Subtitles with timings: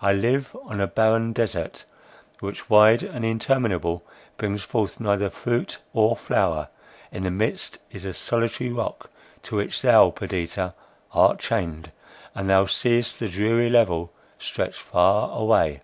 [0.00, 1.84] I live on a barren desart,
[2.40, 4.02] which, wide and interminable,
[4.38, 6.68] brings forth neither fruit or flower;
[7.12, 9.10] in the midst is a solitary rock,
[9.42, 10.72] to which thou, Perdita,
[11.12, 11.92] art chained,
[12.34, 15.82] and thou seest the dreary level stretch far away."